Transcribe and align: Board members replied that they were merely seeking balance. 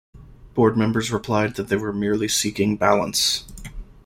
Board 0.55 0.75
members 0.77 1.11
replied 1.11 1.57
that 1.57 1.67
they 1.67 1.75
were 1.75 1.93
merely 1.93 2.27
seeking 2.27 2.75
balance. 2.75 3.45